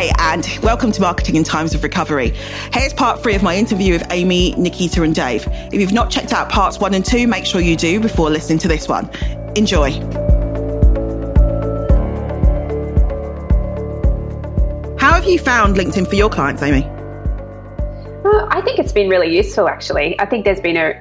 [0.00, 2.30] And welcome to Marketing in Times of Recovery.
[2.72, 5.46] Here's part three of my interview with Amy, Nikita, and Dave.
[5.46, 8.58] If you've not checked out parts one and two, make sure you do before listening
[8.60, 9.10] to this one.
[9.56, 9.90] Enjoy.
[14.98, 16.82] How have you found LinkedIn for your clients, Amy?
[18.24, 20.18] Uh, I think it's been really useful, actually.
[20.18, 20.94] I think there's been a,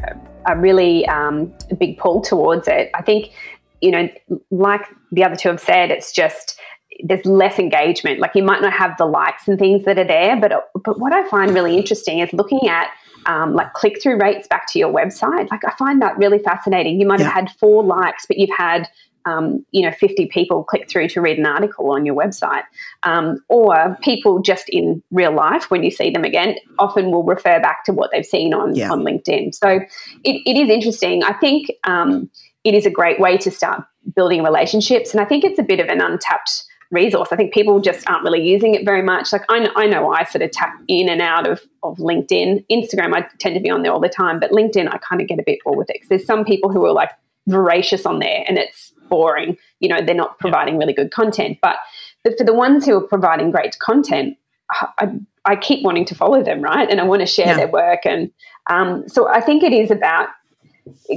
[0.45, 2.91] a really um, big pull towards it.
[2.93, 3.31] I think,
[3.79, 4.09] you know,
[4.51, 4.81] like
[5.13, 6.59] the other two have said, it's just
[7.03, 8.19] there's less engagement.
[8.19, 11.13] Like you might not have the likes and things that are there, but but what
[11.13, 12.89] I find really interesting is looking at
[13.25, 15.49] um, like click through rates back to your website.
[15.51, 16.99] Like I find that really fascinating.
[16.99, 17.25] You might yeah.
[17.25, 18.87] have had four likes, but you've had
[19.25, 22.63] um, you know 50 people click through to read an article on your website,
[23.03, 27.59] um, or people just in real life when you see them again often will refer
[27.59, 28.91] back to what they've seen on yeah.
[28.91, 29.53] on LinkedIn.
[29.53, 29.79] So
[30.23, 31.23] it, it is interesting.
[31.23, 32.29] I think um,
[32.63, 33.83] it is a great way to start
[34.15, 37.29] building relationships, and I think it's a bit of an untapped resource.
[37.31, 39.31] I think people just aren't really using it very much.
[39.31, 42.65] Like I know, I know I sort of tap in and out of, of LinkedIn.
[42.71, 45.27] Instagram, I tend to be on there all the time, but LinkedIn, I kind of
[45.27, 47.11] get a bit bored with it there's some people who are like
[47.47, 49.57] voracious on there and it's boring.
[49.79, 51.59] You know, they're not providing really good content.
[51.61, 51.77] But,
[52.23, 54.37] but for the ones who are providing great content,
[54.71, 55.11] I,
[55.45, 56.89] I keep wanting to follow them, right?
[56.89, 57.57] And I want to share yeah.
[57.57, 58.05] their work.
[58.05, 58.31] And
[58.69, 60.29] um, so I think it is about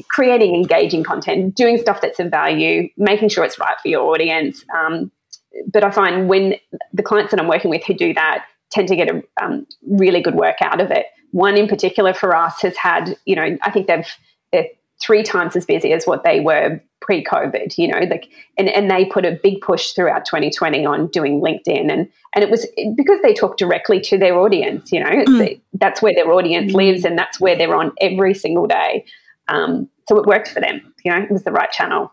[0.09, 4.65] creating engaging content, doing stuff that's of value, making sure it's right for your audience,
[4.75, 5.11] um,
[5.73, 6.55] but I find when
[6.93, 10.21] the clients that I'm working with who do that tend to get a um, really
[10.21, 11.07] good work out of it.
[11.31, 14.07] One in particular for us has had, you know, I think they've
[14.53, 14.69] they're
[15.01, 17.77] three times as busy as what they were pre-COVID.
[17.77, 21.91] You know, like and and they put a big push throughout 2020 on doing LinkedIn,
[21.93, 22.67] and and it was
[22.97, 24.93] because they talk directly to their audience.
[24.93, 25.61] You know, mm.
[25.75, 26.77] that's where their audience mm.
[26.77, 29.05] lives, and that's where they're on every single day.
[29.49, 30.95] Um, so it worked for them.
[31.05, 32.13] You know, it was the right channel.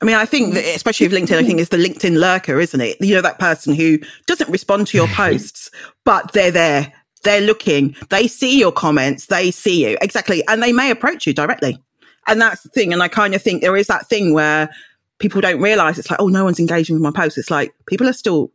[0.00, 2.80] I mean, I think that, especially with LinkedIn, I think it's the LinkedIn lurker, isn't
[2.80, 2.96] it?
[3.00, 5.70] You know, that person who doesn't respond to your posts,
[6.04, 6.92] but they're there.
[7.22, 7.94] They're looking.
[8.08, 9.26] They see your comments.
[9.26, 9.98] They see you.
[10.00, 10.42] Exactly.
[10.48, 11.78] And they may approach you directly.
[12.26, 12.92] And that's the thing.
[12.92, 14.70] And I kind of think there is that thing where
[15.18, 17.36] people don't realize it's like, oh, no one's engaging with my posts.
[17.36, 18.52] It's like people are still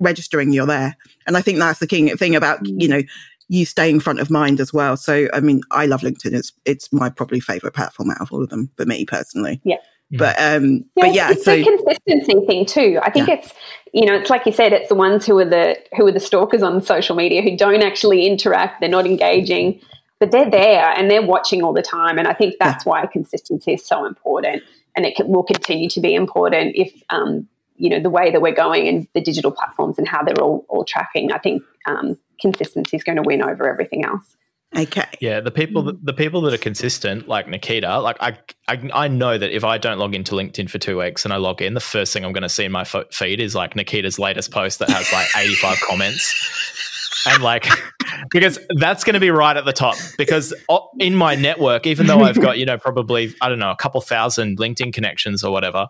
[0.00, 0.96] registering you're there.
[1.26, 2.80] And I think that's the key thing about, mm.
[2.80, 3.02] you know,
[3.48, 4.96] you staying front of mind as well.
[4.96, 6.34] So, I mean, I love LinkedIn.
[6.34, 9.60] It's, it's my probably favorite platform out of all of them for me personally.
[9.64, 9.76] Yeah.
[10.10, 12.98] But um, yeah, but yeah, it's so, a consistency thing too.
[13.02, 13.34] I think yeah.
[13.34, 13.52] it's
[13.92, 16.20] you know, it's like you said, it's the ones who are the who are the
[16.20, 19.80] stalkers on social media who don't actually interact, they're not engaging,
[20.18, 22.18] but they're there and they're watching all the time.
[22.18, 22.90] And I think that's yeah.
[22.90, 24.62] why consistency is so important,
[24.96, 27.46] and it can, will continue to be important if um,
[27.76, 30.64] you know the way that we're going and the digital platforms and how they're all
[30.68, 31.32] all tracking.
[31.32, 34.36] I think um, consistency is going to win over everything else.
[34.76, 35.06] Okay.
[35.20, 35.88] Yeah, the people hmm.
[35.88, 39.64] that, the people that are consistent, like Nikita, like I, I, I know that if
[39.64, 42.24] I don't log into LinkedIn for two weeks and I log in, the first thing
[42.24, 45.26] I'm going to see in my feed is like Nikita's latest post that has like
[45.36, 47.66] 85 comments, and like
[48.30, 49.96] because that's going to be right at the top.
[50.18, 50.52] Because
[50.98, 54.02] in my network, even though I've got you know probably I don't know a couple
[54.02, 55.88] thousand LinkedIn connections or whatever,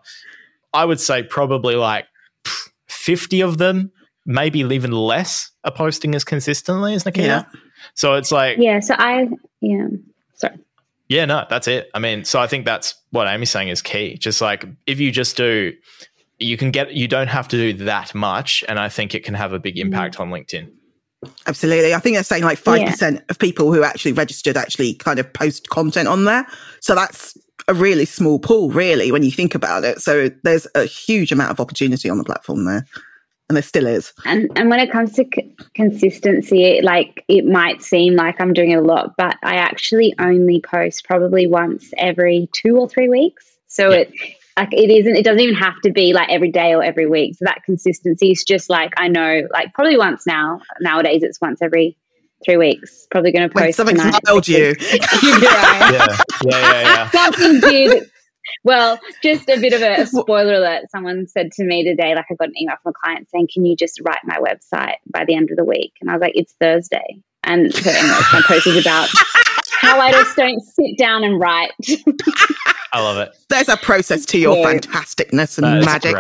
[0.72, 2.06] I would say probably like
[2.88, 3.90] 50 of them,
[4.28, 7.26] maybe even less, are posting as consistently as Nikita.
[7.26, 7.60] Yeah.
[7.94, 9.26] So it's like Yeah, so I
[9.60, 9.88] yeah.
[10.34, 10.58] Sorry.
[11.08, 11.90] Yeah, no, that's it.
[11.94, 14.16] I mean, so I think that's what Amy's saying is key.
[14.18, 15.72] Just like if you just do
[16.38, 19.34] you can get you don't have to do that much and I think it can
[19.34, 19.86] have a big mm-hmm.
[19.86, 20.20] impact mm.
[20.20, 20.70] on LinkedIn.
[21.46, 21.94] Absolutely.
[21.94, 23.20] I think they're saying like 5% yeah.
[23.28, 26.46] of people who actually registered actually kind of post content on there.
[26.80, 30.00] So that's a really small pool, really, when you think about it.
[30.00, 32.84] So there's a huge amount of opportunity on the platform there
[33.48, 34.12] and there still is.
[34.24, 38.72] And and when it comes to c- consistency, like it might seem like I'm doing
[38.72, 43.46] it a lot, but I actually only post probably once every two or three weeks.
[43.68, 43.96] So yeah.
[43.98, 44.12] it
[44.58, 47.36] like it isn't it doesn't even have to be like every day or every week.
[47.36, 50.60] So that consistency is just like I know like probably once now.
[50.80, 51.96] Nowadays it's once every
[52.44, 53.06] three weeks.
[53.10, 53.78] Probably going to post.
[53.78, 54.74] When something's nailed you.
[54.92, 55.06] yeah.
[55.22, 57.10] yeah, yeah, yeah.
[57.10, 58.10] Something did
[58.64, 60.90] well, just a bit of a spoiler alert.
[60.90, 63.64] Someone said to me today, like I got an email from a client saying, Can
[63.64, 65.94] you just write my website by the end of the week?
[66.00, 67.20] And I was like, It's Thursday.
[67.44, 69.08] And so, anyways, my post is about
[69.80, 71.72] how I just don't sit down and write.
[72.92, 73.36] I love it.
[73.48, 74.72] There's a process to your yeah.
[74.72, 76.16] fantasticness and magic.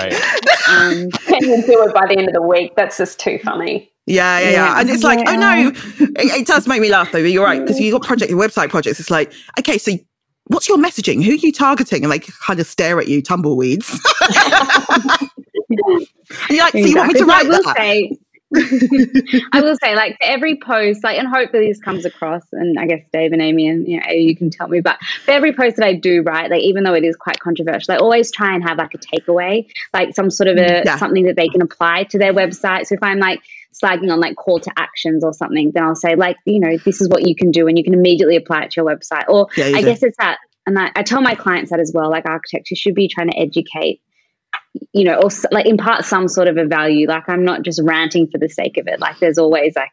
[0.68, 2.76] Um, can you do it by the end of the week?
[2.76, 3.90] That's just too funny.
[4.06, 4.80] Yeah, yeah, yeah.
[4.80, 5.32] And it's like, yeah.
[5.32, 7.18] oh no, it, it, does make me laugh though.
[7.18, 9.00] You're right because you got project, website projects.
[9.00, 9.92] It's like, okay, so
[10.48, 11.22] what's your messaging?
[11.24, 12.04] Who are you targeting?
[12.04, 13.88] And they kind of stare at you, tumbleweeds.
[16.50, 17.76] you're like, so you want me to write I will that?
[17.76, 18.18] Say,
[19.52, 22.86] I will say, like, for every post, like, and hopefully this comes across, and I
[22.86, 25.76] guess Dave and Amy and you know, you can tell me, but for every post
[25.76, 28.62] that I do write, like, even though it is quite controversial, I always try and
[28.66, 30.96] have like a takeaway, like some sort of a mm, yeah.
[30.96, 32.86] something that they can apply to their website.
[32.86, 33.42] So if I'm like,
[33.72, 37.00] slagging on like call to actions or something, then I'll say like, you know, this
[37.00, 39.24] is what you can do and you can immediately apply it to your website.
[39.28, 39.86] Or Yeah, I do.
[39.86, 42.10] guess it's that, and I, I tell my clients that as well.
[42.10, 44.00] Like architects, you should be trying to educate,
[44.92, 47.06] you know, or like impart some sort of a value.
[47.06, 49.00] Like I'm not just ranting for the sake of it.
[49.00, 49.90] Like there's always like,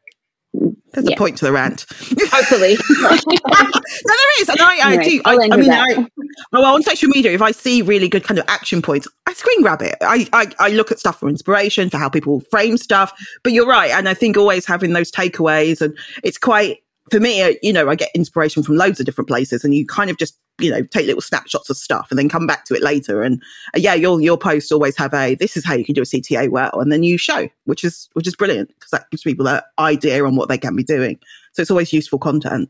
[0.96, 1.86] There's a point to the rant.
[2.32, 5.22] hopefully, no, there is, and I, I Anyway, do.
[5.26, 5.72] I, I mean.
[5.72, 6.08] I, oh,
[6.54, 9.62] well, on social media, if I see really good kind of action points, I screen
[9.62, 9.98] grab it.
[10.02, 13.14] I, I, I look at stuff for inspiration for how people frame stuff.
[13.44, 16.80] But you're right, and I think always having those takeaways, and it's quite
[17.12, 17.42] for me.
[17.42, 20.18] uh, You know, I get inspiration from loads of different places, and you kind of
[20.18, 23.24] just you know take little snapshots of stuff and then come back to it later.
[23.24, 23.42] And
[23.76, 26.06] uh, yeah, your your posts always have a this is how you can do a
[26.06, 29.46] CTA well, and then you show, which is which is brilliant because that gives people
[29.46, 31.20] that idea on what they can be doing.
[31.54, 32.70] So it's always useful content,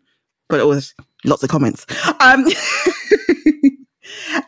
[0.50, 0.94] but always
[1.24, 1.86] lots of comments.
[2.20, 2.46] Um,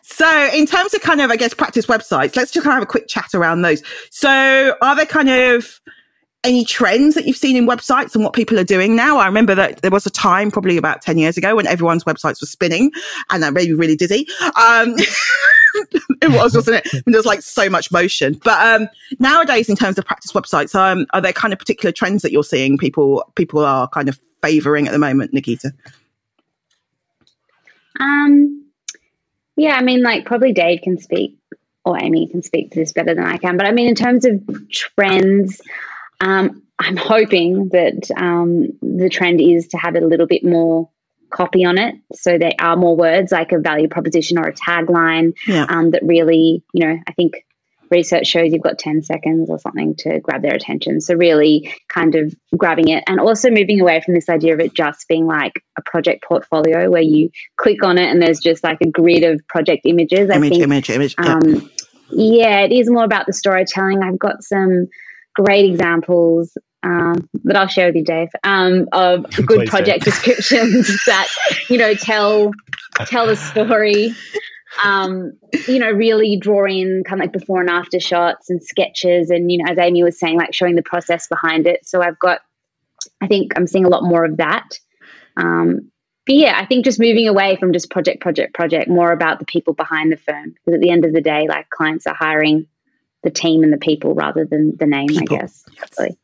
[0.03, 2.83] so in terms of kind of, I guess, practice websites, let's just kind of have
[2.83, 3.81] a quick chat around those.
[4.11, 5.79] So are there kind of
[6.43, 9.17] any trends that you've seen in websites and what people are doing now?
[9.17, 12.41] I remember that there was a time probably about 10 years ago when everyone's websites
[12.41, 12.91] were spinning
[13.29, 14.27] and that made me really dizzy.
[14.55, 14.95] Um,
[16.21, 17.05] it was, wasn't it?
[17.05, 18.39] When There's like so much motion.
[18.43, 18.87] But um,
[19.19, 22.43] nowadays, in terms of practice websites, um, are there kind of particular trends that you're
[22.43, 25.73] seeing people people are kind of favoring at the moment, Nikita?
[27.99, 28.65] Um,
[29.55, 31.37] yeah, I mean, like probably Dave can speak
[31.83, 33.57] or Amy can speak to this better than I can.
[33.57, 34.41] But I mean, in terms of
[34.71, 35.61] trends,
[36.19, 40.89] um, I'm hoping that um, the trend is to have a little bit more
[41.29, 41.95] copy on it.
[42.13, 45.65] So there are more words like a value proposition or a tagline Yeah.
[45.67, 47.33] um, that really, you know, I think
[47.89, 51.01] research shows you've got 10 seconds or something to grab their attention.
[51.01, 54.73] So really kind of grabbing it and also moving away from this idea of it
[54.73, 58.79] just being like a project portfolio where you click on it and there's just like
[58.81, 60.29] a grid of project images.
[60.29, 61.15] I Image, think image, image.
[61.21, 61.33] yeah.
[61.33, 61.71] um,
[62.11, 64.01] yeah, it is more about the storytelling.
[64.03, 64.87] I've got some
[65.37, 71.27] great examples um, that I'll share with you, Dave, um, of good project descriptions that
[71.69, 72.51] you know tell
[73.05, 74.13] tell the story.
[74.83, 75.31] Um,
[75.67, 79.51] you know, really draw in kind of like before and after shots and sketches, and
[79.51, 81.87] you know, as Amy was saying, like showing the process behind it.
[81.87, 82.41] So I've got,
[83.21, 84.69] I think I'm seeing a lot more of that.
[85.35, 85.91] Um,
[86.27, 89.45] but yeah, I think just moving away from just project, project, project, more about the
[89.45, 90.51] people behind the firm.
[90.51, 92.67] Because at the end of the day, like clients are hiring
[93.23, 95.37] the team and the people rather than the name, People.
[95.37, 95.65] I guess.
[95.79, 96.17] Hopefully.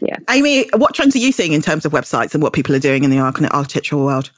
[0.00, 0.16] Yeah.
[0.30, 3.04] Amy, what trends are you seeing in terms of websites and what people are doing
[3.04, 4.30] in the architectural world?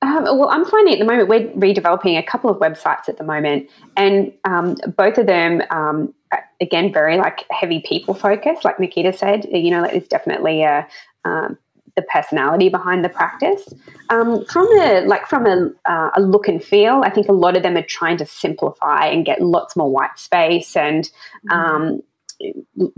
[0.00, 3.24] Um, well, I'm finding at the moment we're redeveloping a couple of websites at the
[3.24, 6.12] moment, and um, both of them, um,
[6.60, 8.64] again, very like heavy people focused.
[8.64, 10.88] Like Nikita said, you know, like, there's definitely a
[11.24, 11.56] um,
[11.96, 13.68] the personality behind the practice.
[14.10, 17.56] Um, from a like from a, uh, a look and feel, I think a lot
[17.56, 21.10] of them are trying to simplify and get lots more white space and
[21.50, 22.00] um,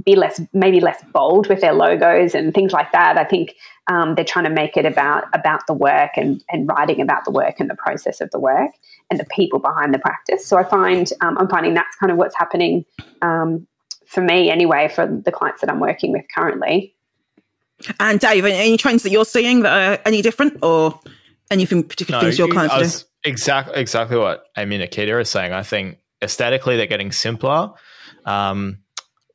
[0.05, 3.19] be less maybe less bold with their logos and things like that.
[3.19, 3.55] I think
[3.89, 7.31] um, they're trying to make it about about the work and and writing about the
[7.31, 8.71] work and the process of the work
[9.11, 10.47] and the people behind the practice.
[10.47, 12.85] So I find um, I'm finding that's kind of what's happening
[13.23, 13.67] um,
[14.07, 16.95] for me anyway for the clients that I'm working with currently.
[18.01, 20.99] And Dave, any- trends that you're seeing that are any different or
[21.51, 23.03] anything particular things you're kind I of doing?
[23.25, 25.53] exactly exactly what Amy Nikita are saying.
[25.53, 27.71] I think aesthetically they're getting simpler,
[28.25, 28.79] um,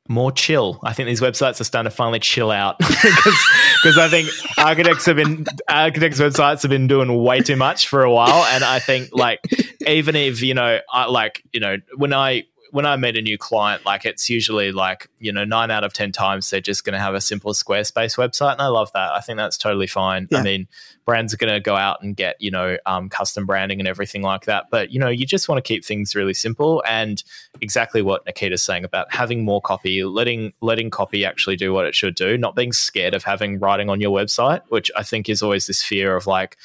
[0.08, 0.80] more chill.
[0.82, 5.16] I think these websites are starting to finally chill out because I think architects have
[5.16, 9.10] been architects websites have been doing way too much for a while, and I think
[9.12, 9.40] like
[9.86, 13.36] even if you know I like you know when I when I meet a new
[13.36, 16.94] client, like it's usually like, you know, nine out of 10 times they're just going
[16.94, 18.52] to have a simple Squarespace website.
[18.52, 19.12] And I love that.
[19.12, 20.28] I think that's totally fine.
[20.30, 20.38] Yeah.
[20.38, 20.68] I mean,
[21.04, 24.22] brands are going to go out and get, you know, um, custom branding and everything
[24.22, 24.66] like that.
[24.70, 27.22] But, you know, you just want to keep things really simple and
[27.60, 31.94] exactly what Nikita's saying about having more copy, letting, letting copy actually do what it
[31.94, 35.42] should do, not being scared of having writing on your website, which I think is
[35.42, 36.56] always this fear of like,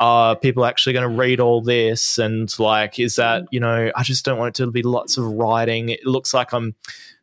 [0.00, 2.18] are people actually going to read all this?
[2.18, 3.46] And like, is that, mm.
[3.50, 5.88] you know, I just don't want it to be lots of writing.
[5.88, 6.74] It looks like I'm,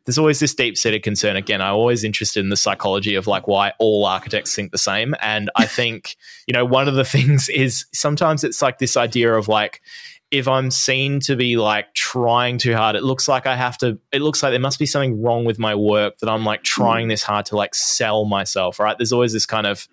[0.04, 1.36] there's always this deep seated concern.
[1.36, 5.14] Again, I'm always interested in the psychology of like why all architects think the same.
[5.20, 9.34] And I think, you know, one of the things is sometimes it's like this idea
[9.34, 9.82] of like,
[10.30, 13.98] if I'm seen to be like trying too hard, it looks like I have to,
[14.12, 16.64] it looks like there must be something wrong with my work that I'm like mm.
[16.64, 18.96] trying this hard to like sell myself, right?
[18.96, 19.86] There's always this kind of,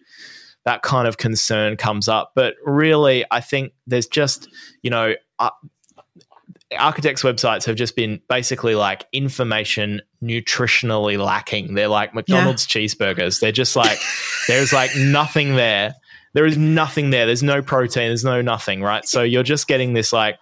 [0.66, 2.32] that kind of concern comes up.
[2.36, 4.50] But really, I think there's just,
[4.82, 5.50] you know, uh,
[6.78, 11.74] architects' websites have just been basically like information nutritionally lacking.
[11.74, 13.39] They're like McDonald's cheeseburgers.
[13.39, 13.98] They're just like,
[14.48, 15.96] there's like nothing there.
[16.34, 17.25] There is nothing there.
[17.25, 18.10] There's no protein.
[18.10, 19.04] There's no nothing, right?
[19.06, 20.38] So you're just getting this like,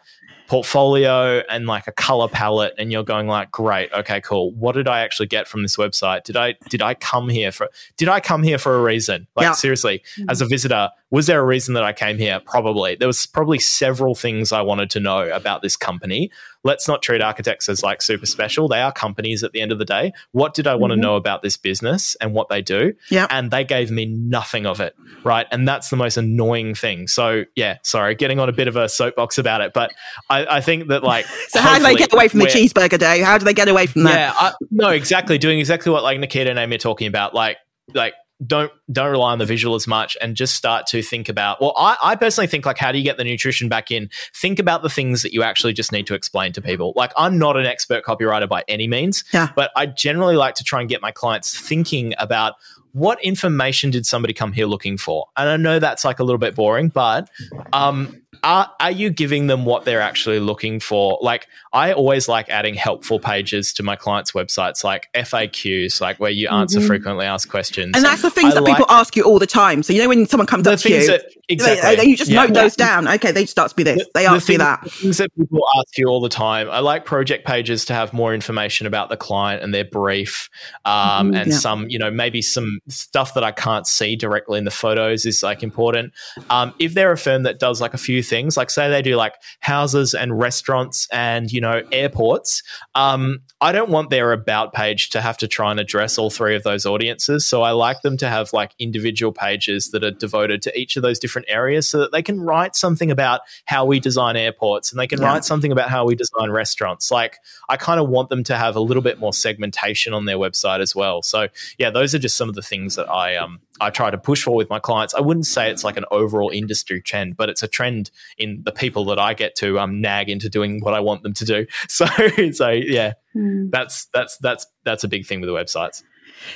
[0.47, 4.51] portfolio and like a color palette and you're going like great okay cool.
[4.51, 6.23] What did i actually get from this website?
[6.23, 9.27] Did i did i come here for did i come here for a reason?
[9.35, 9.51] Like Yeah.
[9.53, 10.51] seriously as a mm-hmm.
[10.51, 14.51] visitor was there a reason that i came here probably there was probably several things
[14.51, 16.29] i wanted to know about this company
[16.63, 19.79] let's not treat architects as like super special they are companies at the end of
[19.79, 21.03] the day what did i want to mm-hmm.
[21.03, 23.27] know about this business and what they do Yeah.
[23.29, 27.43] and they gave me nothing of it right and that's the most annoying thing so
[27.55, 29.91] yeah sorry getting on a bit of a soapbox about it but
[30.29, 33.21] i, I think that like So how do they get away from the cheeseburger day?
[33.21, 34.13] How do they get away from that?
[34.13, 35.37] yeah, I, no, exactly.
[35.37, 37.33] Doing exactly what like Nikita and Amy are talking about.
[37.33, 37.57] Like,
[37.93, 38.13] like
[38.45, 41.59] don't don't rely on the visual as much and just start to think about.
[41.59, 44.09] Well, I, I personally think like how do you get the nutrition back in?
[44.35, 46.93] Think about the things that you actually just need to explain to people.
[46.95, 49.49] Like, I'm not an expert copywriter by any means, Yeah.
[49.55, 52.53] but I generally like to try and get my clients thinking about.
[52.93, 55.27] What information did somebody come here looking for?
[55.35, 57.29] And I know that's like a little bit boring, but
[57.71, 61.19] um, are, are you giving them what they're actually looking for?
[61.21, 66.31] Like, I always like adding helpful pages to my clients' websites, like FAQs, like where
[66.31, 66.87] you answer Mhm.
[66.87, 67.91] frequently asked questions.
[67.93, 69.83] And that's the things I that people ask you all the time.
[69.83, 71.95] So you know when someone comes up to you, that exactly.
[71.95, 72.43] they- you just Yeah.
[72.45, 73.07] note those down.
[73.07, 74.03] Okay, they just ask me this.
[74.13, 74.83] They The ask me thing- that.
[74.83, 76.69] the things that people ask you all the time.
[76.69, 80.49] I like project pages to have more information about the client and their brief,
[80.85, 81.57] um, Mhm, and yeah.
[81.57, 85.43] some, you know, maybe some stuff that I can't see directly in the photos is
[85.43, 86.13] like important.
[86.49, 89.15] Um, if they're a firm that does like a few things, like say they do
[89.15, 92.63] like houses and restaurants and you know airports,
[92.95, 96.55] um, I don't want their about page to have to try and address all three
[96.55, 97.45] of those audiences.
[97.45, 101.03] So I like them to have like individual pages that are devoted to each of
[101.03, 104.99] those different areas so that they can write something about how we design airports and
[104.99, 105.27] they can Yeah.
[105.27, 107.11] write something about how we design restaurants.
[107.11, 107.37] Like
[107.69, 110.79] I kind of want them to have a little bit more segmentation on their website
[110.79, 111.21] as well.
[111.21, 114.17] So yeah, those are just some of the things that I um I try to
[114.17, 115.13] push for with my clients.
[115.13, 118.71] I wouldn't say it's like an overall industry trend, but it's a trend in the
[118.71, 121.65] people that I get to um nag into doing what I want them to do.
[121.87, 122.05] So
[122.51, 123.69] so yeah, Mm.
[123.71, 126.01] that's that's that's that's a big thing with the websites.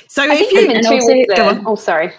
[0.08, 1.64] So I if think you even and too also- with Go the, on.
[1.66, 2.12] oh sorry.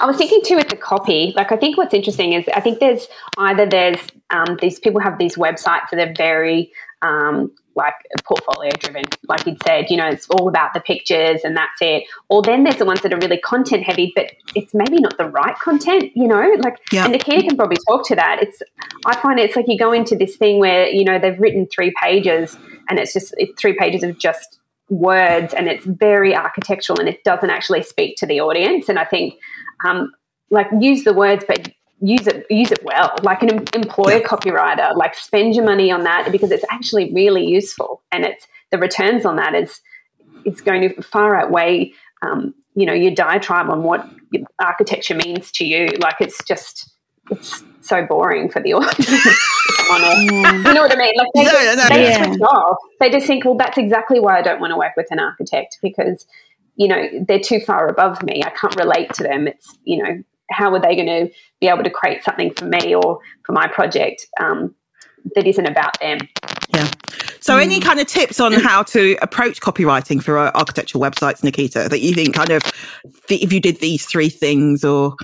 [0.00, 1.32] I was thinking too with the copy.
[1.36, 4.00] Like I think what's interesting is I think there's either there's
[4.30, 6.72] um, these people have these websites that are very
[7.02, 11.56] um, like portfolio driven, like you'd said, you know, it's all about the pictures and
[11.56, 12.04] that's it.
[12.28, 15.26] Or then there's the ones that are really content heavy, but it's maybe not the
[15.26, 17.04] right content, you know, like, Yeah.
[17.04, 18.38] and Nikita can probably talk to that.
[18.42, 18.62] It's,
[19.06, 21.92] I find it's like you go into this thing where, you know, they've written three
[22.00, 22.56] pages
[22.88, 27.24] and it's just it's three pages of just words and it's very architectural and it
[27.24, 28.88] doesn't actually speak to the audience.
[28.88, 29.34] And I think,
[29.84, 30.12] um,
[30.50, 34.94] like, use the words, but use it use it well like an em- employer copywriter
[34.96, 39.24] like spend your money on that because it's actually really useful and it's the returns
[39.24, 39.80] on that is
[40.44, 41.90] it's going to far outweigh
[42.22, 44.06] um, you know your diatribe on what
[44.58, 46.90] architecture means to you like it's just
[47.30, 49.08] it's so boring for the audience.
[49.90, 50.22] Yeah.
[50.22, 52.24] you know what I mean like they, No, just, no, they yeah.
[52.24, 55.06] switch off they just think well that's exactly why I don't want to work with
[55.10, 56.26] an architect because
[56.76, 60.22] you know they're too far above me I can't relate to them it's you know
[60.50, 63.66] how are they going to be able to create something for me or for my
[63.66, 64.74] project um,
[65.34, 66.18] that isn't about them
[66.74, 66.90] Yeah.
[67.40, 72.00] So, any kind of tips on how to approach copywriting for architectural websites, Nikita, that
[72.00, 72.62] you think kind of
[73.28, 75.14] if you did these three things or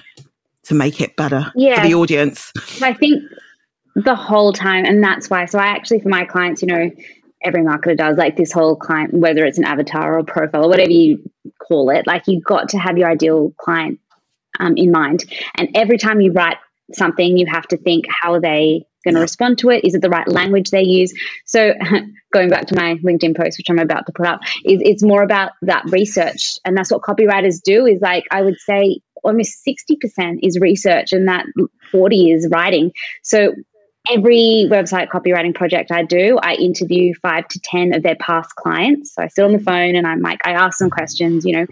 [0.65, 1.83] to make it better for Yeah.
[1.87, 2.53] the audience?
[2.83, 3.23] I think
[3.97, 5.47] the whole time, and that's why.
[5.47, 6.91] So I actually, for my clients, you know,
[7.43, 10.91] every marketer does like this whole client, whether it's an avatar or profile or whatever
[10.91, 13.99] you call it, like you've got to have your ideal client
[14.59, 15.25] um, in mind.
[15.57, 16.59] And every time you write
[16.93, 19.85] something, you have to think, how are they going to respond to it?
[19.85, 21.13] Is it the right language they use?
[21.47, 21.73] So
[22.33, 25.23] going back to my LinkedIn post, which I'm about to put up, is it's more
[25.23, 26.59] about that research.
[26.65, 31.29] And that's what copywriters do is like, I would say almost 60% is research and
[31.29, 31.47] that
[31.91, 32.93] 40 is writing.
[33.23, 33.55] So
[34.09, 39.15] every website copywriting project I do, I interview five to 10 of their past clients.
[39.15, 41.67] So I sit on the phone and I'm like, I ask them questions, you know,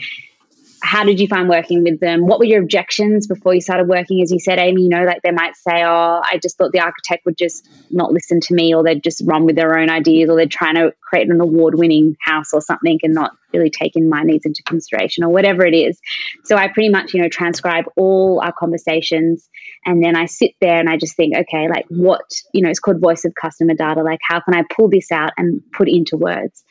[0.80, 2.26] how did you find working with them?
[2.26, 4.22] What were your objections before you started working?
[4.22, 6.80] As you said, Amy, you know, like they might say, oh, I just thought the
[6.80, 10.30] architect would just not listen to me, or they'd just run with their own ideas,
[10.30, 14.08] or they're trying to create an award winning house or something and not really taking
[14.08, 15.98] my needs into consideration, or whatever it is.
[16.44, 19.48] So I pretty much, you know, transcribe all our conversations
[19.84, 22.80] and then I sit there and I just think, okay, like what, you know, it's
[22.80, 24.02] called voice of customer data.
[24.02, 26.62] Like, how can I pull this out and put into words?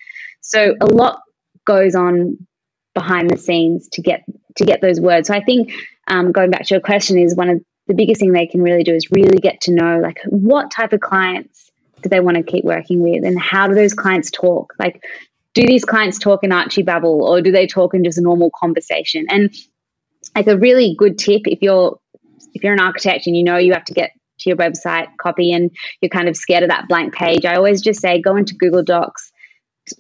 [0.42, 1.20] So a lot
[1.66, 2.38] goes on
[2.98, 4.24] behind the scenes to get
[4.56, 5.28] to get those words.
[5.28, 5.72] So I think
[6.08, 8.84] um, going back to your question is one of the biggest thing they can really
[8.84, 11.70] do is really get to know like what type of clients
[12.02, 14.74] do they want to keep working with and how do those clients talk?
[14.80, 15.04] Like,
[15.54, 18.52] do these clients talk in Archie babble or do they talk in just a normal
[18.60, 19.26] conversation?
[19.30, 19.56] And
[20.36, 22.00] like a really good tip if you're
[22.54, 25.52] if you're an architect and you know you have to get to your website copy
[25.52, 28.56] and you're kind of scared of that blank page, I always just say go into
[28.56, 29.32] Google Docs,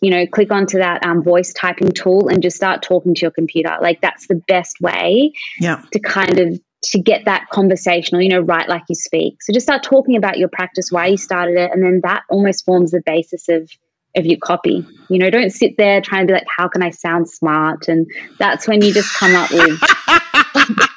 [0.01, 3.31] you know, click onto that um, voice typing tool and just start talking to your
[3.31, 3.77] computer.
[3.81, 5.81] Like that's the best way yeah.
[5.91, 9.41] to kind of to get that conversational, you know, write like you speak.
[9.41, 12.65] So just start talking about your practice, why you started it, and then that almost
[12.65, 13.69] forms the basis of
[14.15, 14.85] of your copy.
[15.09, 17.87] You know, don't sit there trying to be like, how can I sound smart?
[17.87, 18.07] And
[18.39, 19.79] that's when you just come up with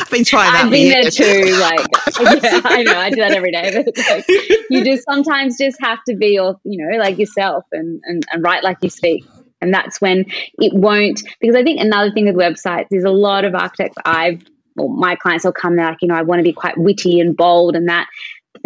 [0.00, 0.64] I've been trying that.
[0.64, 1.56] I've been there too.
[1.58, 1.80] Like,
[2.42, 3.82] yeah, I know I do that every day.
[3.84, 4.24] But like,
[4.70, 8.42] you just sometimes just have to be, your, you know, like yourself and, and and
[8.42, 9.24] write like you speak.
[9.60, 10.26] And that's when
[10.60, 11.22] it won't.
[11.40, 14.42] Because I think another thing with websites is a lot of architects I've,
[14.74, 17.20] well, my clients will come there like, you know, I want to be quite witty
[17.20, 18.06] and bold and that.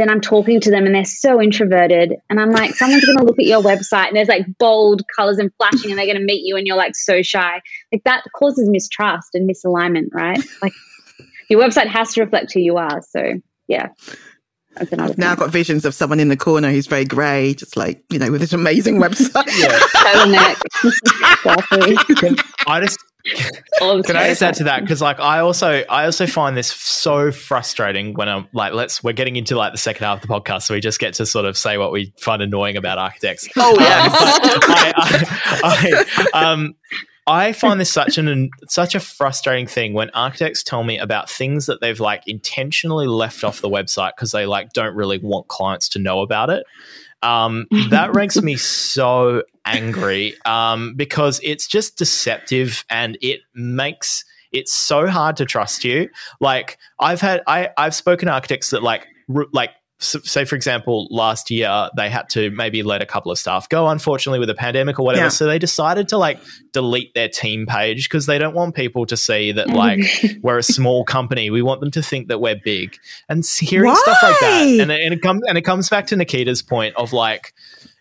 [0.00, 2.14] Then I'm talking to them and they're so introverted.
[2.30, 5.38] And I'm like, someone's going to look at your website and there's like bold colors
[5.38, 7.61] and flashing and they're going to meet you and you're like so shy.
[7.92, 10.40] Like that causes mistrust and misalignment, right?
[10.62, 10.73] Like
[11.50, 13.02] your website has to reflect who you are.
[13.11, 13.35] So
[13.69, 13.88] yeah.
[14.76, 17.76] That's another I've now got visions of someone in the corner who's very grey, just
[17.76, 19.45] like, you know, with this amazing website.
[19.97, 20.61] turtleneck.
[21.45, 22.37] exactly.
[22.66, 23.09] I just All the
[23.78, 24.80] Can I just add to that?
[24.80, 29.12] Because like I also I also find this so frustrating when I'm like let's we're
[29.12, 31.44] getting into like the second half of the podcast, so we just get to sort
[31.44, 33.48] of say what we find annoying about architects.
[33.56, 34.10] Oh, yes.
[34.14, 34.92] I,
[35.62, 36.74] I, I, um,
[37.26, 41.66] I find this such an such a frustrating thing when architects tell me about things
[41.66, 45.88] that they've like intentionally left off the website because they like don't really want clients
[45.90, 46.64] to know about it.
[47.22, 49.42] Um, that ranks me so
[49.76, 56.08] angry um, because it's just deceptive and it makes it's so hard to trust you.
[56.40, 59.70] Like I've had I I've spoken to architects that like r- like
[60.02, 63.86] say for example last year they had to maybe let a couple of staff go
[63.86, 65.28] unfortunately with a pandemic or whatever Yeah.
[65.28, 66.40] so they decided to like
[66.72, 70.00] delete their team page because they don't want people to see that like
[70.40, 72.96] we're a small company we want them to think that we're big
[73.28, 76.62] and hearing stuff like that and, and it comes and it comes back to Nikita's
[76.62, 77.52] point of like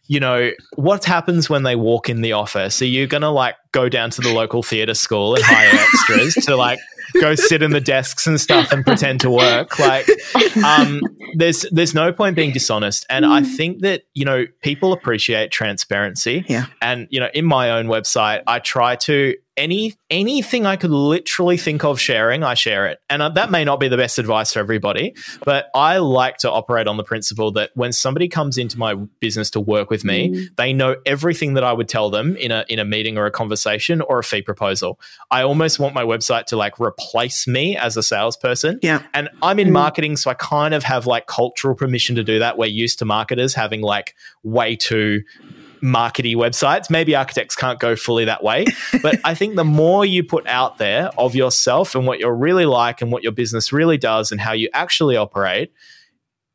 [0.09, 2.81] you know what happens when they walk in the office?
[2.81, 6.55] Are you gonna like go down to the local theater school and hire extras to
[6.55, 6.79] like
[7.21, 9.77] go sit in the desks and stuff and pretend to work?
[9.77, 10.09] Like
[10.65, 11.01] um
[11.35, 13.05] there's there's no point being dishonest.
[13.07, 16.43] And i think that you know people appreciate transparency.
[16.47, 16.65] Yeah.
[16.81, 21.57] and you know in my own website i try to any anything i could literally
[21.57, 24.53] think of sharing i share it and uh, that may not be the best advice
[24.53, 25.13] for everybody
[25.45, 29.49] but i like to operate on the principle that when somebody comes into my business
[29.51, 32.79] to work with me they know everything that i would tell them in a in
[32.79, 36.55] a meeting or a conversation or a fee proposal i almost want my website to
[36.55, 39.03] like replace me as a salesperson Yeah.
[39.13, 42.57] and I'm in marketing, so I kind of have like cultural permission to do that.
[42.57, 45.23] We're used to marketers having like way too
[45.81, 46.89] markety websites.
[46.89, 48.65] Maybe architects can't go fully that way.
[49.01, 52.65] But I think the more you put out there of yourself and what you're really
[52.65, 55.71] like and what your business really does and how you actually operate,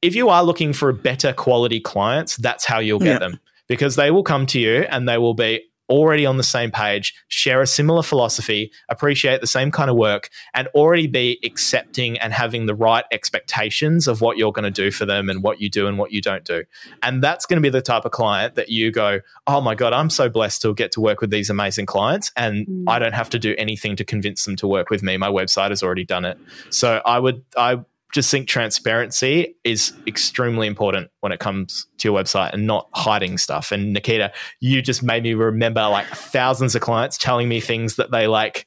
[0.03, 3.19] if you are looking for better quality clients, that's how you'll get Yeah.
[3.21, 6.71] them because they will come to you and they will be already on the same
[6.71, 12.19] page, share a similar philosophy, appreciate the same kind of work, and already be accepting
[12.19, 15.61] and having the right expectations of what you're going to do for them and what
[15.61, 16.65] you do and what you don't do.
[17.03, 19.93] And that's going to be the type of client that you go, oh my God,
[19.93, 22.33] I'm so blessed to get to work with these amazing clients.
[22.37, 22.85] And Mm.
[22.89, 25.17] I don't have to do anything to convince them to work with me.
[25.17, 26.39] My website has already done it.
[26.71, 27.81] So I would, I,
[28.15, 33.37] just think transparency is extremely important when it comes to your website and not hiding
[33.39, 33.73] stuff.
[33.73, 38.13] And Nikita, you just made me remember like thousands of clients telling me things that
[38.13, 38.67] they like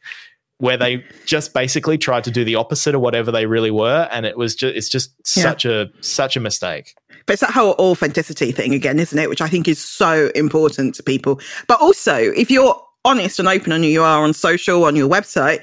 [0.58, 4.26] where they just basically tried to do the opposite of whatever they really were and
[4.26, 5.44] it was just it's just Yeah.
[5.44, 6.94] such a such a mistake.
[7.26, 9.30] But it's that whole authenticity thing again, isn't it?
[9.30, 11.40] Which I think is so important to people.
[11.68, 15.60] But also, if you're honest and open and you are on social, on your website,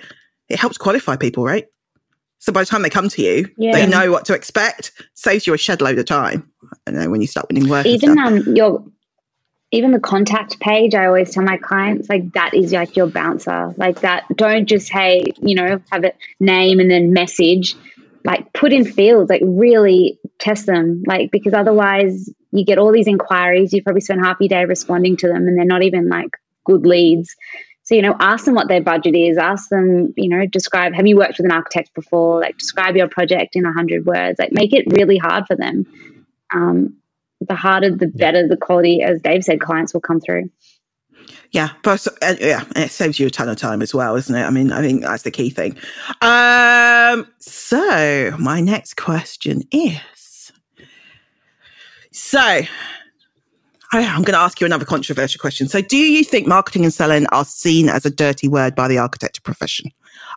[0.49, 1.67] it helps qualify people, right?
[2.45, 3.73] So by the time they come to you, Yeah.
[3.73, 4.93] they know what to expect.
[5.15, 6.47] Saves you a shed load of time.
[6.87, 7.87] I know when you start winning work.
[7.87, 8.85] and even um your
[9.71, 13.75] even the contact page i always tell my clients like that is like your bouncer
[13.79, 17.75] like that don't just hey you know have it name and then message
[18.25, 23.09] like put in fields like really test them like because otherwise you get all these
[23.09, 26.31] inquiries you probably spend half your day responding to them and they're not even like
[26.65, 27.35] good leads
[27.85, 31.07] so you know ask them what their budget is ask them you know describe have
[31.07, 34.53] you worked with an architect before like describe your project in a hundred words like
[34.53, 35.87] make it really hard for them
[36.53, 36.97] um,
[37.41, 40.51] the harder, the better the quality, as Dave said, clients will come through.
[41.51, 44.35] Yeah, but uh, yeah, and it saves you a ton of time as well, isn't
[44.35, 44.43] it?
[44.43, 45.77] I mean, I think that's the key thing.
[46.21, 50.53] Um, so my next question is,
[52.13, 52.69] so I,
[54.03, 55.69] I'm going to ask you another controversial question.
[55.69, 58.99] So, do you think marketing and selling are seen as a dirty word by the
[58.99, 59.91] architecture profession?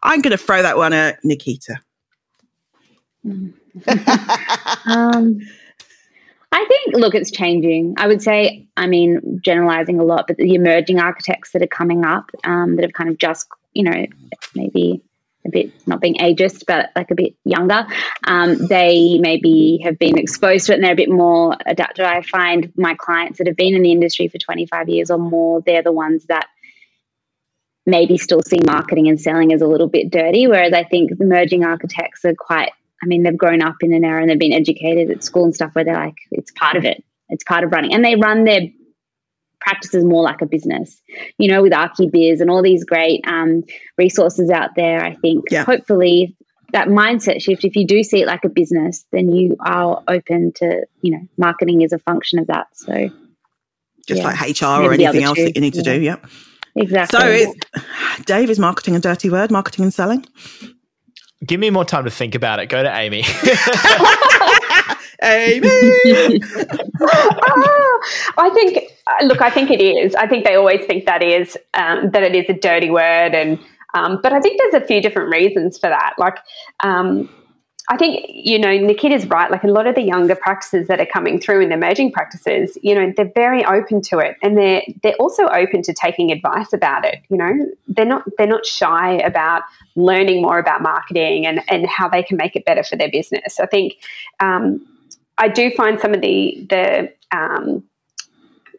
[0.03, 1.79] I'm going to throw that one at Nikita.
[4.85, 5.39] um,
[6.51, 7.95] I think, look, it's changing.
[7.97, 12.05] I would say, I mean, generalizing a lot, but the emerging architects that are coming
[12.05, 14.05] up um, that have kind of just, you know,
[14.55, 15.01] maybe
[15.47, 17.87] a bit not being ageist, but like a bit younger,
[18.23, 22.05] um, they maybe have been exposed to it and they're a bit more adapted.
[22.05, 25.61] I find my clients that have been in the industry for 25 years or more,
[25.61, 26.47] they're the ones that
[27.85, 30.47] maybe still see marketing and selling as a little bit dirty.
[30.47, 34.03] Whereas I think the emerging architects are quite I mean, they've grown up in an
[34.03, 36.85] era and they've been educated at school and stuff where they're like, it's part of
[36.85, 37.03] it.
[37.29, 37.93] It's part of running.
[37.93, 38.61] And they run their
[39.59, 41.01] practices more like a business,
[41.37, 43.63] you know, with ArchiBiz and all these great um,
[43.97, 45.03] resources out there.
[45.03, 45.63] I think yeah.
[45.63, 46.35] hopefully
[46.73, 50.51] that mindset shift, if you do see it like a business, then you are open
[50.57, 52.67] to, you know, marketing is a function of that.
[52.73, 53.09] So
[54.07, 54.25] just yeah.
[54.25, 55.93] like HR or anything else that you need to yeah.
[55.93, 56.01] do.
[56.01, 56.15] Yeah.
[56.75, 57.45] Exactly.
[57.45, 57.53] So,
[58.25, 59.51] Dave, is marketing a dirty word?
[59.51, 60.25] Marketing and selling?
[61.45, 62.67] Give me more time to think about it.
[62.67, 63.19] Go to Amy.
[65.23, 65.67] Amy.
[67.01, 68.01] oh,
[68.37, 68.91] I think.
[69.05, 70.15] Uh, look, I think it is.
[70.15, 73.59] I think they always think that is um, that it is a dirty word, and
[73.93, 76.13] um, but I think there's a few different reasons for that.
[76.17, 76.39] Like,
[76.81, 77.29] um,
[77.89, 79.49] I think, you know, Nikita's right.
[79.49, 82.77] Like a lot of the younger practices that are coming through in the emerging practices,
[82.81, 84.35] you know, they're very open to it.
[84.43, 87.21] And they're they're also open to taking advice about it.
[87.29, 87.53] You know,
[87.87, 89.61] they're not they're not shy about
[89.95, 93.57] learning more about marketing and, and how they can make it better for their business.
[93.59, 93.93] I think
[94.41, 94.85] um,
[95.37, 97.83] I do find some of the the um,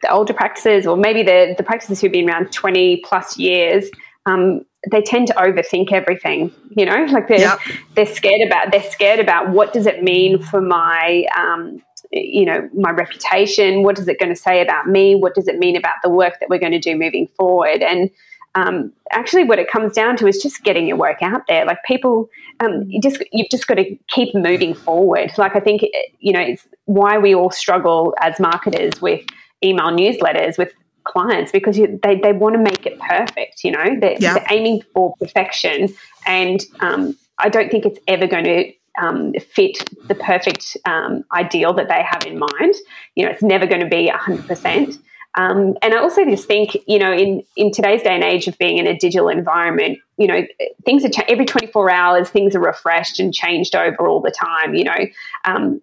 [0.03, 3.89] the older practices or maybe the the practices who've been around 20 plus years
[4.25, 7.59] um, they tend to overthink everything you know like they're yep.
[7.95, 12.67] they're scared about they're scared about what does it mean for my um, you know
[12.73, 13.83] my reputation?
[13.83, 15.15] What is it going to say about me?
[15.15, 17.81] What does it mean about the work that we're going to do moving forward?
[17.81, 18.09] And
[18.55, 21.65] um, actually what it comes down to is just getting your work out there.
[21.65, 22.29] Like people
[22.59, 25.31] um, you just you've just got to keep moving forward.
[25.37, 25.83] Like i think
[26.19, 29.23] you know it's why we all struggle as marketers with
[29.63, 30.73] email newsletters with
[31.09, 34.33] clients because you, they, they want to make it perfect you know they're, yeah.
[34.33, 35.87] they're aiming for perfection
[36.25, 41.73] and um, i don't think it's ever going to um, fit the perfect um, ideal
[41.73, 42.75] that they have in mind
[43.15, 44.99] you know it's never going to be 100%
[45.35, 48.57] um, and I also just think, you know, in, in today's day and age of
[48.57, 50.45] being in a digital environment, you know,
[50.85, 54.73] things are cha- every 24 hours, things are refreshed and changed over all the time.
[54.73, 54.97] You know,
[55.45, 55.81] um,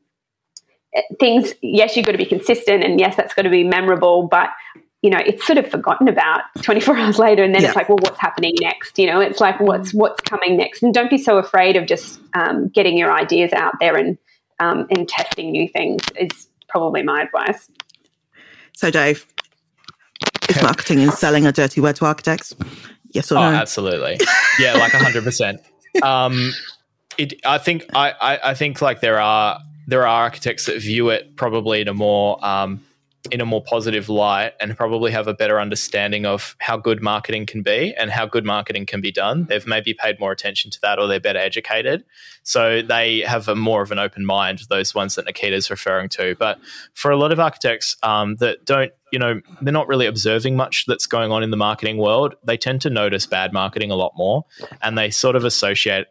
[1.20, 4.50] things, yes, you've got to be consistent and yes, that's got to be memorable, but
[5.02, 7.68] you know it's sort of forgotten about 24 hours later and then yeah.
[7.68, 8.98] it's like well what's happening next?
[8.98, 10.82] You know it's like what's what's coming next?
[10.82, 14.18] And don't be so afraid of just um, getting your ideas out there and
[14.58, 17.70] um, and testing new things is probably my advice.
[18.72, 19.26] So dave
[20.48, 22.54] is marketing and selling a dirty word to architects?
[23.10, 23.56] Yes or oh, no?
[23.56, 24.18] absolutely.
[24.58, 25.58] Yeah like 100%
[26.02, 26.52] um,
[27.18, 31.10] it, I think I, I, I think like there are there are architects that view
[31.10, 32.84] it probably in a more um,
[33.30, 37.46] in a more positive light and probably have a better understanding of how good marketing
[37.46, 39.44] can be and how good marketing can be done.
[39.44, 42.04] They've maybe paid more attention to that or they're better educated.
[42.42, 46.36] So they have a more of an open mind, those ones that Nikita's referring to.
[46.38, 46.58] But
[46.94, 50.84] for a lot of architects um, that don't, you know, they're not really observing much
[50.86, 54.12] that's going on in the marketing world, they tend to notice bad marketing a lot
[54.16, 54.44] more
[54.82, 56.06] and they sort of associate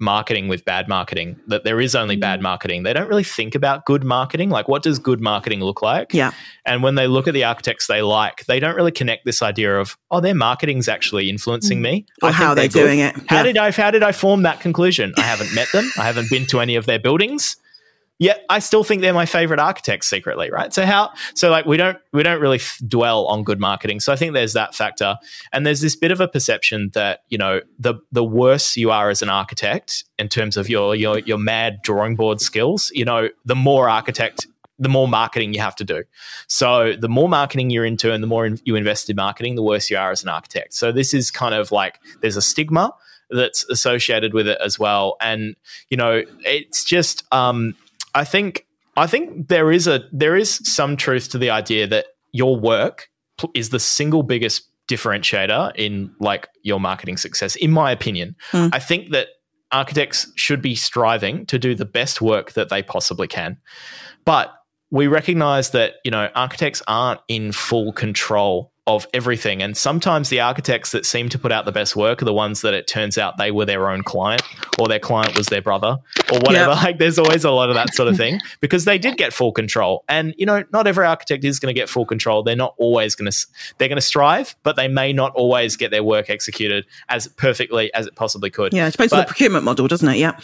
[0.00, 2.44] marketing with bad marketing that there is only bad mm.
[2.44, 2.82] marketing.
[2.84, 4.50] They don't really think about good marketing.
[4.50, 6.14] Like what does good marketing look like?
[6.14, 6.32] Yeah.
[6.64, 9.78] And when they look at the architects they like they don't really connect this idea
[9.78, 12.06] of oh their marketing's actually influencing me.
[12.22, 13.16] Or how they're, they're doing it?
[13.28, 13.42] How yeah.
[13.42, 15.12] did i how did i form that conclusion?
[15.16, 15.90] I haven't met them.
[15.98, 17.56] I haven't been to any of their buildings
[18.18, 20.72] yet I still think they're my favorite architects secretly, right?
[20.72, 24.00] So how so like we don't we don't really f- dwell on good marketing.
[24.00, 25.16] So I think there's that factor,
[25.52, 29.10] and there's this bit of a perception that you know the the worse you are
[29.10, 33.28] as an architect in terms of your your your mad drawing board skills, you know,
[33.44, 34.46] the more architect.
[34.80, 36.04] The more marketing you have to do.
[36.46, 39.62] So, the more marketing you're into and the more in, you invest in marketing, the
[39.62, 40.72] worse you are as an architect.
[40.72, 42.92] So, this is kind of like there's a stigma
[43.28, 45.16] that's associated with it as well.
[45.20, 45.56] And,
[45.90, 47.74] you know, it's just, um,
[48.18, 52.06] I think I think there is a there is some truth to the idea that
[52.32, 53.08] your work
[53.54, 58.34] is the single biggest differentiator in like your marketing success in my opinion.
[58.50, 58.70] Mm.
[58.72, 59.28] I think that
[59.70, 63.58] architects should be striving to do the best work that they possibly can.
[64.24, 64.52] But
[64.90, 69.62] we recognize that, you know, architects aren't in full control of everything.
[69.62, 72.62] And sometimes the architects that seem to put out the best work are the ones
[72.62, 74.42] that it turns out they were their own client
[74.78, 75.98] or their client was their brother
[76.32, 76.70] or whatever.
[76.72, 76.78] Yep.
[76.88, 79.52] Like there's always a lot of that sort of thing because they did get full
[79.52, 80.04] control.
[80.08, 82.42] And, you know, not every architect is going to get full control.
[82.42, 83.46] They're not always going to,
[83.76, 87.92] they're going to strive, but they may not always get their work executed as perfectly
[87.92, 88.72] as it possibly could.
[88.72, 90.16] Yeah, it depends but, on the procurement model, doesn't it?
[90.16, 90.38] Yeah.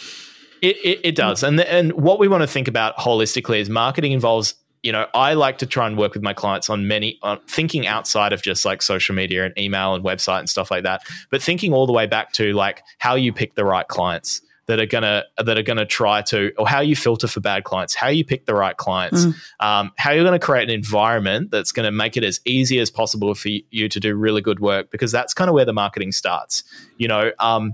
[0.61, 1.41] It, it, it does.
[1.41, 4.53] And, the, and what we want to think about holistically is marketing involves
[4.85, 7.87] you know, I like to try and work with my clients on many on thinking
[7.87, 11.41] outside of just like social media and email and website and stuff like that, but
[11.41, 14.85] thinking all the way back to like how you pick the right clients that are
[14.85, 18.23] gonna that are gonna try to or how you filter for bad clients, how you
[18.23, 19.33] pick the right clients, mm.
[19.59, 22.77] um, how you're going to create an environment that's going to make it as easy
[22.79, 25.73] as possible for you to do really good work because that's kind of where the
[25.73, 26.63] marketing starts.
[26.97, 27.73] You know, um,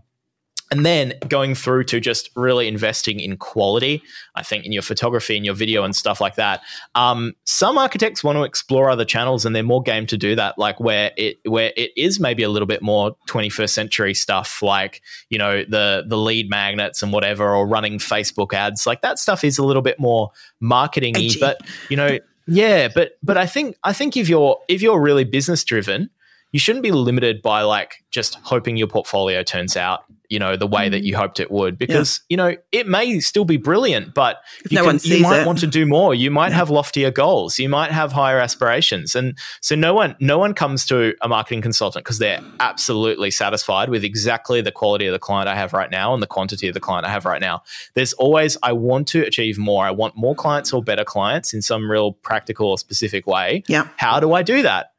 [0.72, 4.02] and then going through to just really investing in quality
[4.36, 6.62] i think in your photography and your video and stuff like that.
[6.96, 10.58] Um, some architects want to explore other channels and they're more game to do that
[10.58, 15.02] like where it where it is maybe a little bit more 21st century stuff like
[15.30, 18.88] you know the the lead magnets and whatever or running facebook ads.
[18.88, 20.32] Like that stuff is a little bit more
[20.62, 25.02] marketingy but you know yeah but but i think i think if you're if you're
[25.02, 26.10] really business driven
[26.52, 30.66] you shouldn't be limited by like just hoping your portfolio turns out you know the
[30.66, 31.06] way that mm.
[31.06, 32.34] you hoped it would because yeah.
[32.34, 34.38] you know it may still be brilliant but
[34.70, 35.46] you, no can, you might it.
[35.46, 36.56] want to do more you might yeah.
[36.56, 40.86] have loftier goals you might have higher aspirations and so no one no one comes
[40.86, 45.50] to a marketing consultant because they're absolutely satisfied with exactly the quality of the client
[45.50, 47.64] I have right now and the quantity of the client I have right now
[47.94, 51.62] there's always I want to achieve more I want more clients or better clients in
[51.62, 54.92] some real practical or specific way yeah how do I do that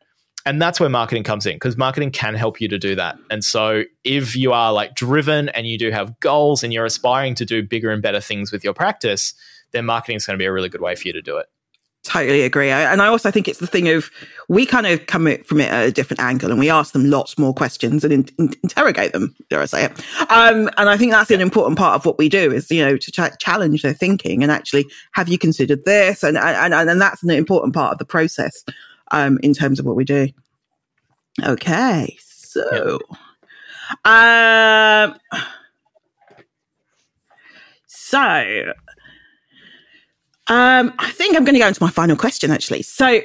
[0.44, 3.16] and that's where marketing comes in because marketing can help you to do that.
[3.30, 7.34] And so if you are like driven and you do have goals and you're aspiring
[7.36, 9.34] to do bigger and better things with your practice,
[9.72, 11.46] then marketing is going to be a really good way for you to do it.
[12.04, 12.72] Totally agree.
[12.72, 14.10] I, and I also think it's the thing of
[14.48, 17.38] we kind of come from it at a different angle and we ask them lots
[17.38, 19.92] more questions and in, in, interrogate them, dare I say it.
[20.22, 22.96] Um, and I think that's an important part of what we do is, you know,
[22.96, 26.24] to ch- challenge their thinking and actually, have you considered this?
[26.24, 28.64] And, and, and, and that's an important part of the process
[29.12, 30.28] um, in terms of what we do.
[31.42, 32.98] Okay, so,
[34.04, 35.14] um,
[37.86, 38.72] so,
[40.48, 42.82] um, I think I'm going to go into my final question actually.
[42.82, 43.20] So,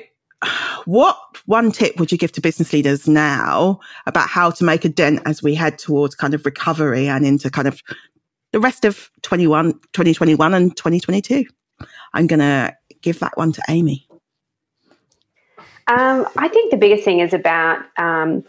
[0.86, 4.90] what one tip would you give to business leaders now about how to make a
[4.90, 7.82] dent as we head towards kind of recovery and into kind of
[8.52, 11.46] the rest of 21, 2021 and 2022?
[12.14, 14.07] I'm going to give that one to Amy.
[15.88, 18.44] Um, I think the biggest thing is about um,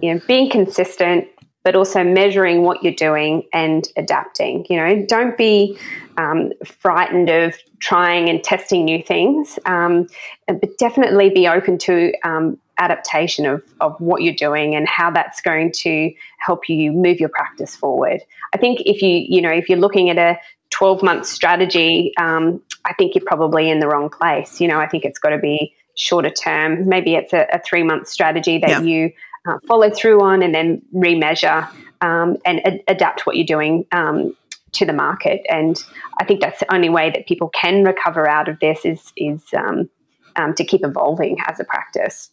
[0.00, 1.26] you know being consistent,
[1.64, 4.66] but also measuring what you're doing and adapting.
[4.68, 5.78] You know, don't be
[6.18, 10.06] um, frightened of trying and testing new things, um,
[10.46, 15.40] but definitely be open to um, adaptation of, of what you're doing and how that's
[15.40, 18.20] going to help you move your practice forward.
[18.52, 20.38] I think if you you know if you're looking at a
[20.70, 24.60] 12 month strategy, um, I think you're probably in the wrong place.
[24.60, 26.88] You know, I think it's got to be shorter term.
[26.88, 28.80] Maybe it's a, a three month strategy that yeah.
[28.80, 29.12] you
[29.46, 31.68] uh, follow through on and then remeasure
[32.00, 34.36] um, and ad- adapt what you're doing um,
[34.72, 35.42] to the market.
[35.48, 35.82] And
[36.20, 39.42] I think that's the only way that people can recover out of this is is
[39.56, 39.88] um,
[40.36, 42.30] um to keep evolving as a practice.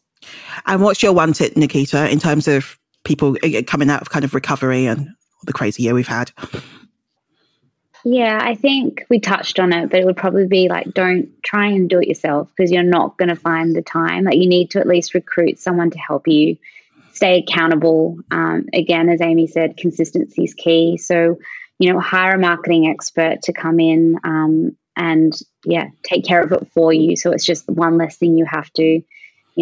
[0.65, 4.25] And what's your one tip, Nikita, in terms of people uh, coming out of kind
[4.25, 5.09] of recovery and
[5.43, 6.31] the crazy year we've had?
[8.05, 11.67] Yeah, I think we touched on it, but it would probably be like don't try
[11.67, 14.23] and do it yourself because you're not going to find the time.
[14.23, 16.57] Like you need to at least recruit someone to help you
[17.11, 18.17] stay accountable.
[18.31, 20.97] Um, again, as Amy said, consistency is key.
[20.97, 21.37] So,
[21.77, 25.33] you know, hire a marketing expert to come in um, and
[25.65, 27.17] yeah, take care of it for you.
[27.17, 29.03] So it's just one less thing you have to, you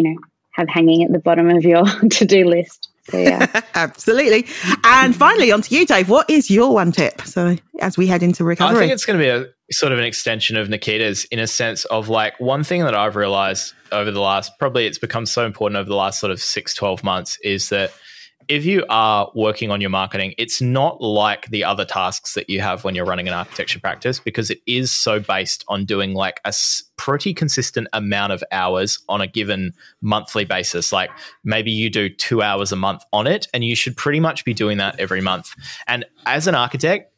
[0.02, 0.16] know,
[0.52, 2.88] have hanging at the bottom of your to do list.
[3.10, 3.60] So, yeah.
[3.74, 4.46] Absolutely.
[4.84, 6.08] And finally, on to you, Dave.
[6.08, 7.20] What is your one tip?
[7.22, 9.98] So, as we head into recovery, I think it's going to be a sort of
[9.98, 14.10] an extension of Nikita's in a sense of like one thing that I've realized over
[14.10, 17.38] the last, probably it's become so important over the last sort of six, 12 months
[17.42, 17.92] is that
[18.48, 22.60] if you are working on your marketing, it's not like the other tasks that you
[22.60, 26.40] have when you're running an architecture practice because it is so based on doing like
[26.46, 26.52] a
[27.08, 30.92] pretty consistent amount of hours on a given monthly basis.
[30.92, 31.08] Like
[31.42, 34.52] maybe you do two hours a month on it, and you should pretty much be
[34.52, 35.54] doing that every month.
[35.86, 37.10] And as an architect,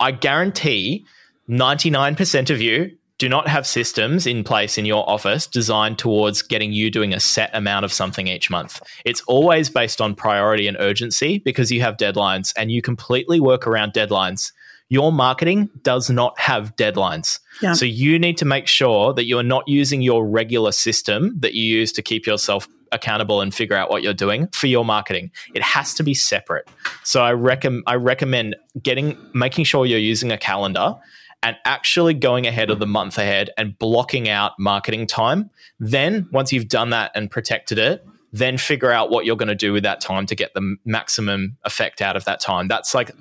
[0.00, 1.06] I guarantee
[1.48, 6.72] 99% of you do not have systems in place in your office designed towards getting
[6.72, 8.82] you doing a set amount of something each month.
[9.04, 13.68] It's always based on priority and urgency because you have deadlines and you completely work
[13.68, 14.50] around deadlines.
[14.88, 17.40] Your marketing does not have deadlines.
[17.60, 17.74] Yeah.
[17.74, 21.62] So you need to make sure that you're not using your regular system that you
[21.62, 25.30] use to keep yourself accountable and figure out what you're doing for your marketing.
[25.54, 26.68] It has to be separate.
[27.04, 30.94] So I recommend I recommend getting making sure you're using a calendar
[31.42, 35.50] and actually going ahead of the month ahead and blocking out marketing time.
[35.78, 39.54] Then, once you've done that and protected it, then figure out what you're going to
[39.54, 42.68] do with that time to get the maximum effect out of that time.
[42.68, 43.12] That's like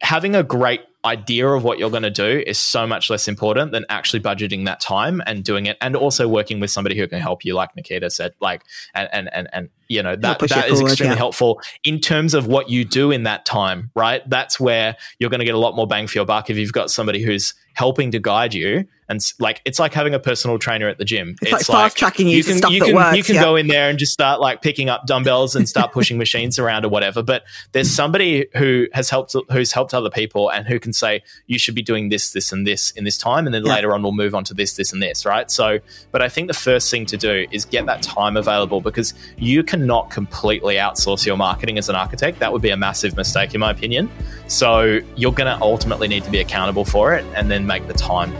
[0.00, 3.72] having a great idea of what you're going to do is so much less important
[3.72, 7.20] than actually budgeting that time and doing it and also working with somebody who can
[7.20, 8.62] help you like nikita said like
[8.94, 11.18] and and and, and you know that that is forward, extremely yeah.
[11.18, 15.40] helpful in terms of what you do in that time right that's where you're going
[15.40, 18.10] to get a lot more bang for your buck if you've got somebody who's helping
[18.10, 21.36] to guide you and like it's like having a personal trainer at the gym.
[21.42, 23.16] It's, it's like, like fast tracking you, you can, stuff you that can, works.
[23.16, 23.42] You can yeah.
[23.42, 26.84] go in there and just start like picking up dumbbells and start pushing machines around
[26.84, 27.22] or whatever.
[27.22, 27.94] But there's mm.
[27.94, 31.82] somebody who has helped who's helped other people and who can say you should be
[31.82, 33.74] doing this, this, and this in this time, and then yeah.
[33.74, 35.50] later on we'll move on to this, this, and this, right?
[35.50, 35.78] So,
[36.10, 39.62] but I think the first thing to do is get that time available because you
[39.62, 42.38] cannot completely outsource your marketing as an architect.
[42.38, 44.10] That would be a massive mistake in my opinion.
[44.46, 47.94] So you're going to ultimately need to be accountable for it and then make the
[47.94, 48.32] time.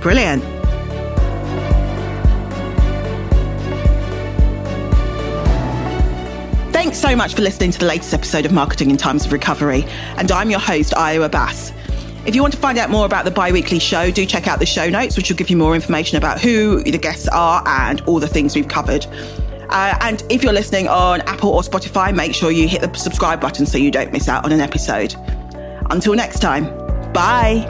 [0.00, 0.42] Brilliant.
[6.72, 9.84] Thanks so much for listening to the latest episode of Marketing in Times of Recovery.
[10.16, 11.72] And I'm your host, Ayo Abbas.
[12.26, 14.58] If you want to find out more about the bi weekly show, do check out
[14.58, 18.00] the show notes, which will give you more information about who the guests are and
[18.02, 19.06] all the things we've covered.
[19.68, 23.40] Uh, and if you're listening on Apple or Spotify, make sure you hit the subscribe
[23.40, 25.14] button so you don't miss out on an episode.
[25.90, 26.64] Until next time,
[27.12, 27.66] bye.